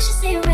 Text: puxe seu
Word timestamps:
puxe 0.00 0.12
seu 0.14 0.49